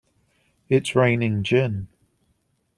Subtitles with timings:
[0.67, 1.87] It's raining gin!